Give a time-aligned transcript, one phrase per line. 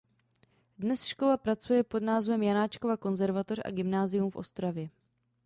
[0.79, 4.89] Dnes škola pracuje pod názvem Janáčkova konzervatoř a Gymnázium v Ostravě.